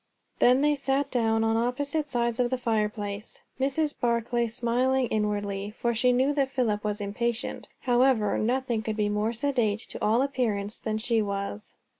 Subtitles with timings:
[0.39, 3.93] Then they sat down on opposite sides of the fireplace; Mrs.
[3.99, 9.31] Barclay smiling inwardly, for she knew that Philip was impatient; however, nothing could be more
[9.31, 11.75] sedate to all appearance than she was.